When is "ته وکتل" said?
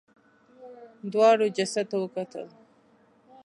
1.91-2.45